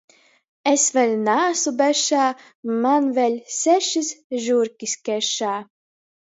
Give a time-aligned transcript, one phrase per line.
[0.69, 2.23] Es vēļ naasu bešā,
[2.87, 4.13] man vēļ sešys
[4.49, 5.57] žurkys kešā.